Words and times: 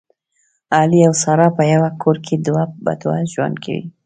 علي 0.77 0.99
او 1.07 1.13
ساره 1.23 1.47
په 1.57 1.63
یوه 1.73 1.89
کور 2.01 2.17
کې 2.25 2.35
دوه 2.45 2.63
په 2.83 2.91
دوه 3.01 3.17
ژوند 3.33 3.55
کوي 3.63 3.83